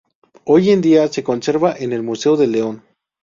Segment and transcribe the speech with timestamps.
[0.45, 2.83] Hoy en día se conserva en el museo de León.